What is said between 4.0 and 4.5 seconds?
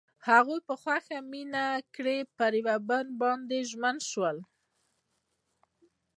شول.